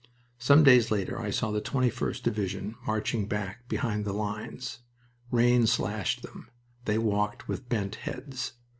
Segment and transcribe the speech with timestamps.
[0.39, 4.79] Some days later I saw the 21st Division marching back behind the lines.
[5.29, 6.49] Rain slashed them.
[6.85, 8.53] They walked with bent heads.